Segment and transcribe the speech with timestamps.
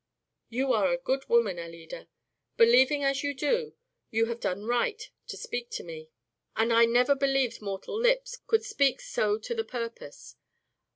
[0.49, 2.07] "You are a good woman, Alida.
[2.57, 3.75] Believing as you do,
[4.09, 6.09] you have done right to speak to me,
[6.55, 10.37] and I never believed mortal lips could speak so to the purpose.